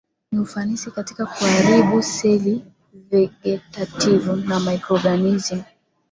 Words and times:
Ni 0.31 0.39
ufanisi 0.39 0.91
katika 0.91 1.25
kuharibu 1.25 2.03
seli 2.03 2.65
vegetative 2.93 4.51
ya 4.53 4.59
microorganism 4.59 5.61